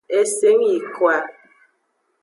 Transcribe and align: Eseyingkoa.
Eseyingkoa. 0.19 1.17